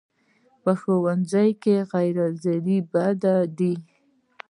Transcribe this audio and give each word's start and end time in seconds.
ښوونځی 0.79 1.49
کې 1.63 1.75
غیر 1.91 2.15
حاضرې 2.23 2.77
بدې 2.91 3.37
دي 3.57 3.73